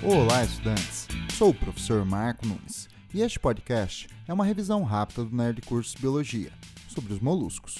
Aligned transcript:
Olá, 0.00 0.44
estudantes! 0.44 1.08
Sou 1.36 1.50
o 1.50 1.54
professor 1.54 2.04
Marco 2.04 2.46
Nunes 2.46 2.88
e 3.12 3.20
este 3.20 3.36
podcast 3.36 4.06
é 4.28 4.32
uma 4.32 4.44
revisão 4.44 4.84
rápida 4.84 5.24
do 5.24 5.34
Nerd 5.34 5.60
Curso 5.62 5.98
Biologia 5.98 6.52
sobre 6.88 7.12
os 7.12 7.18
moluscos. 7.18 7.78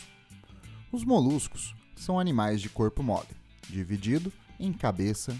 Os 0.90 1.04
moluscos 1.04 1.76
são 1.94 2.18
animais 2.18 2.60
de 2.60 2.68
corpo 2.68 3.04
mole, 3.04 3.28
dividido 3.70 4.32
em 4.58 4.72
cabeça, 4.72 5.34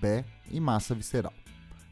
pé 0.00 0.24
e 0.50 0.58
massa 0.58 0.92
visceral, 0.92 1.32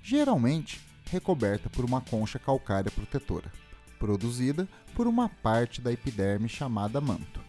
geralmente 0.02 0.80
recoberta 1.09 1.70
por 1.70 1.84
uma 1.84 2.00
concha 2.00 2.38
calcária 2.38 2.90
protetora, 2.90 3.52
produzida 3.96 4.68
por 4.93 5.06
uma 5.06 5.29
parte 5.29 5.80
da 5.80 5.93
epiderme 5.93 6.48
chamada 6.48 7.00
manto. 7.00 7.40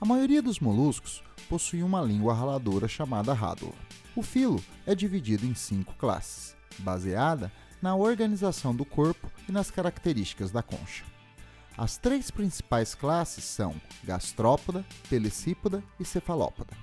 A 0.00 0.04
maioria 0.04 0.42
dos 0.42 0.58
moluscos 0.58 1.22
possui 1.48 1.84
uma 1.84 2.02
língua 2.02 2.34
raladora 2.34 2.88
chamada 2.88 3.32
rádula. 3.32 3.85
O 4.16 4.22
filo 4.22 4.64
é 4.86 4.94
dividido 4.94 5.44
em 5.44 5.54
cinco 5.54 5.92
classes, 5.94 6.56
baseada 6.78 7.52
na 7.82 7.94
organização 7.94 8.74
do 8.74 8.82
corpo 8.82 9.30
e 9.46 9.52
nas 9.52 9.70
características 9.70 10.50
da 10.50 10.62
concha. 10.62 11.04
As 11.76 11.98
três 11.98 12.30
principais 12.30 12.94
classes 12.94 13.44
são 13.44 13.74
gastrópoda, 14.02 14.82
pelicípoda 15.10 15.84
e 16.00 16.04
cefalópoda. 16.06 16.74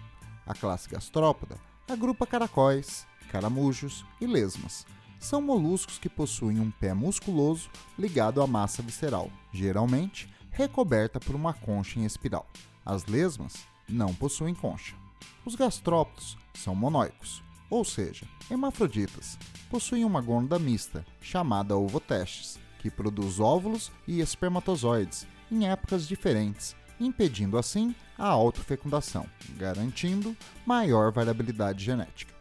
A 0.46 0.54
classe 0.54 0.88
gastrópoda 0.88 1.58
agrupa 1.90 2.28
caracóis, 2.28 3.08
caramujos 3.32 4.06
e 4.22 4.28
lesmas. 4.28 4.86
São 5.20 5.42
moluscos 5.42 5.98
que 5.98 6.10
possuem 6.10 6.60
um 6.60 6.70
pé 6.70 6.94
musculoso 6.94 7.68
ligado 7.98 8.44
à 8.44 8.46
massa 8.46 8.84
visceral, 8.84 9.32
geralmente 9.52 10.32
recoberta 10.52 11.20
por 11.20 11.34
uma 11.34 11.52
concha 11.54 12.00
em 12.00 12.06
espiral. 12.06 12.48
As 12.86 13.08
lesmas 13.08 13.66
não 13.90 14.14
possuem 14.14 14.54
concha. 14.54 15.03
Os 15.46 15.56
gastrópodos 15.56 16.38
são 16.54 16.74
monóicos, 16.74 17.44
ou 17.70 17.84
seja, 17.84 18.26
hermafroditas. 18.50 19.38
Possuem 19.70 20.06
uma 20.06 20.22
gônada 20.22 20.60
mista, 20.60 21.06
chamada 21.22 21.76
ovotestes, 21.76 22.60
que 22.80 22.92
produz 22.92 23.40
óvulos 23.40 23.92
e 24.08 24.20
espermatozoides 24.20 25.26
em 25.52 25.68
épocas 25.68 26.08
diferentes, 26.08 26.76
impedindo 27.00 27.58
assim 27.58 27.96
a 28.18 28.28
autofecundação, 28.28 29.26
garantindo 29.58 30.36
maior 30.66 31.12
variabilidade 31.12 31.84
genética. 31.84 32.34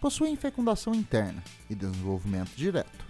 Possuem 0.00 0.36
fecundação 0.36 0.94
interna 0.94 1.42
e 1.68 1.74
desenvolvimento 1.74 2.54
direto. 2.54 3.04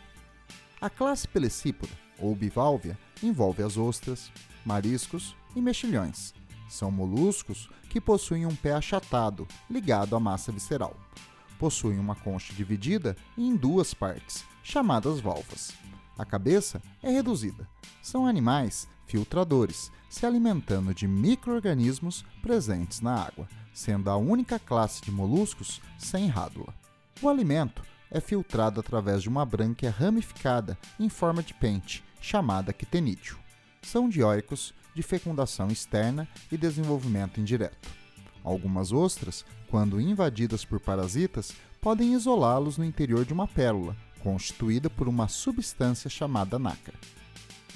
A 0.80 0.88
classe 0.88 1.28
pelecípoda, 1.28 1.92
ou 2.18 2.34
biválvia, 2.34 2.98
envolve 3.22 3.62
as 3.62 3.76
ostras, 3.76 4.32
mariscos 4.64 5.36
e 5.54 5.60
mexilhões, 5.60 6.32
são 6.68 6.90
moluscos 6.90 7.68
que 7.88 8.00
possuem 8.00 8.46
um 8.46 8.54
pé 8.54 8.72
achatado, 8.72 9.46
ligado 9.70 10.14
à 10.14 10.20
massa 10.20 10.52
visceral. 10.52 10.96
Possuem 11.58 11.98
uma 11.98 12.14
concha 12.14 12.52
dividida 12.52 13.16
em 13.36 13.56
duas 13.56 13.92
partes, 13.94 14.44
chamadas 14.62 15.20
valvas. 15.20 15.72
A 16.16 16.24
cabeça 16.24 16.82
é 17.02 17.10
reduzida. 17.10 17.68
São 18.02 18.26
animais 18.26 18.88
filtradores, 19.06 19.90
se 20.08 20.26
alimentando 20.26 20.94
de 20.94 21.08
micro-organismos 21.08 22.24
presentes 22.42 23.00
na 23.00 23.14
água, 23.14 23.48
sendo 23.72 24.10
a 24.10 24.16
única 24.16 24.58
classe 24.58 25.00
de 25.02 25.10
moluscos 25.10 25.80
sem 25.98 26.28
rádula. 26.28 26.74
O 27.22 27.28
alimento 27.28 27.82
é 28.10 28.20
filtrado 28.20 28.80
através 28.80 29.22
de 29.22 29.28
uma 29.28 29.44
brânquia 29.44 29.90
ramificada 29.90 30.78
em 30.98 31.08
forma 31.08 31.42
de 31.42 31.54
pente, 31.54 32.04
chamada 32.20 32.72
quitenídeo. 32.72 33.38
São 33.82 34.08
dioicos 34.08 34.74
de 34.98 35.02
fecundação 35.04 35.68
externa 35.68 36.26
e 36.50 36.56
desenvolvimento 36.56 37.38
indireto. 37.38 37.88
Algumas 38.42 38.90
ostras, 38.90 39.44
quando 39.70 40.00
invadidas 40.00 40.64
por 40.64 40.80
parasitas, 40.80 41.52
podem 41.80 42.14
isolá-los 42.14 42.76
no 42.76 42.84
interior 42.84 43.24
de 43.24 43.32
uma 43.32 43.46
pérola, 43.46 43.96
constituída 44.18 44.90
por 44.90 45.06
uma 45.06 45.28
substância 45.28 46.10
chamada 46.10 46.58
nácar. 46.58 46.96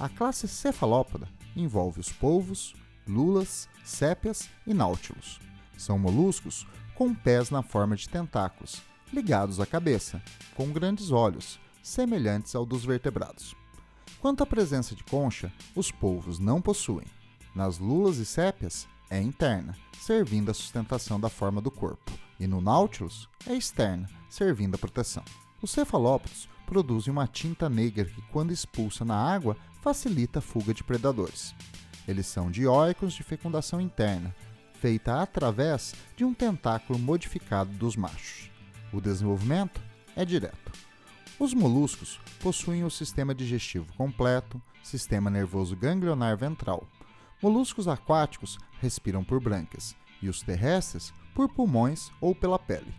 A 0.01 0.09
classe 0.09 0.49
cefalópoda 0.49 1.29
envolve 1.55 2.01
os 2.01 2.11
polvos, 2.11 2.75
lulas, 3.07 3.69
sépias 3.85 4.51
e 4.67 4.75
náutilos. 4.75 5.39
São 5.79 5.97
moluscos 5.97 6.67
com 6.97 7.15
pés 7.15 7.51
na 7.51 7.63
forma 7.63 7.95
de 7.95 8.09
tentáculos, 8.09 8.83
ligados 9.13 9.61
à 9.61 9.67
cabeça, 9.67 10.21
com 10.57 10.73
grandes 10.73 11.13
olhos, 11.13 11.61
semelhantes 11.85 12.57
ao 12.57 12.67
dos 12.67 12.85
vertebrados. 12.85 13.62
Quanto 14.21 14.43
à 14.43 14.47
presença 14.47 14.95
de 14.95 15.03
concha, 15.05 15.53
os 15.75 15.91
polvos 15.91 16.39
não 16.39 16.61
possuem. 16.61 17.07
Nas 17.55 17.79
lulas 17.79 18.19
e 18.19 18.25
sépias, 18.25 18.87
é 19.11 19.21
interna, 19.21 19.77
servindo 20.01 20.51
à 20.51 20.55
sustentação 20.55 21.21
da 21.21 21.29
forma 21.29 21.61
do 21.61 21.71
corpo, 21.71 22.11
e 22.41 22.47
no 22.47 22.61
Nautilus 22.61 23.29
é 23.47 23.55
externa, 23.55 24.09
servindo 24.31 24.75
à 24.75 24.79
proteção. 24.79 25.23
Os 25.61 25.71
cefalópodos 25.71 26.49
produzem 26.67 27.13
uma 27.13 27.27
tinta 27.27 27.69
negra 27.69 28.07
que, 28.07 28.23
quando 28.33 28.53
expulsa 28.53 29.05
na 29.05 29.15
água, 29.15 29.57
facilita 29.83 30.39
a 30.39 30.43
fuga 30.43 30.73
de 30.73 30.83
predadores. 30.83 31.55
Eles 32.09 32.27
são 32.27 32.51
dioicos 32.51 33.13
de 33.13 33.23
fecundação 33.23 33.81
interna, 33.81 34.35
feita 34.81 35.21
através 35.21 35.95
de 36.17 36.25
um 36.25 36.33
tentáculo 36.33 36.99
modificado 36.99 37.71
dos 37.73 37.95
machos. 37.97 38.51
O 38.93 39.01
desenvolvimento 39.01 39.81
é 40.17 40.25
direto. 40.25 40.73
Os 41.43 41.53
moluscos 41.53 42.21
possuem 42.39 42.85
o 42.85 42.91
sistema 42.91 43.35
digestivo 43.35 43.93
completo, 43.95 44.63
sistema 44.81 45.29
nervoso 45.29 45.75
ganglionar 45.75 46.37
ventral. 46.37 46.87
Moluscos 47.43 47.89
aquáticos 47.89 48.61
respiram 48.81 49.25
por 49.25 49.41
brânquias 49.41 49.97
e 50.23 50.29
os 50.29 50.41
terrestres 50.41 51.13
por 51.35 51.49
pulmões 51.49 52.13
ou 52.21 52.33
pela 52.33 52.61
pele. 52.61 52.95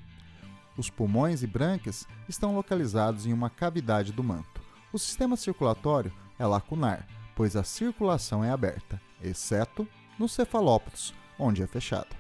Os 0.76 0.90
pulmões 0.90 1.42
e 1.42 1.48
brânquias 1.48 2.06
estão 2.28 2.54
localizados 2.54 3.26
em 3.26 3.32
uma 3.32 3.50
cavidade 3.50 4.12
do 4.12 4.22
manto. 4.22 4.62
O 4.92 5.00
sistema 5.00 5.38
circulatório 5.38 6.12
é 6.38 6.46
lacunar, 6.46 7.08
pois 7.38 7.56
a 7.56 7.64
circulação 7.64 8.44
é 8.44 8.50
aberta, 8.52 9.02
exceto 9.22 9.88
nos 10.20 10.34
cefalópodos, 10.34 11.14
onde 11.40 11.64
é 11.64 11.66
fechada. 11.66 12.14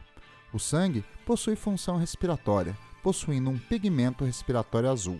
O 0.53 0.57
sangue 0.57 1.03
possui 1.25 1.57
função 1.57 1.97
respiratória, 1.97 2.78
possuindo 3.03 3.50
um 3.50 3.59
pigmento 3.59 4.23
respiratório 4.23 4.90
azul 4.90 5.19